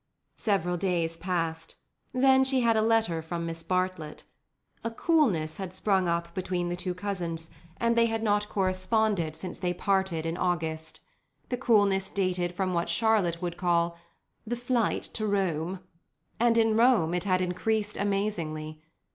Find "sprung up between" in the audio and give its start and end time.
5.75-6.69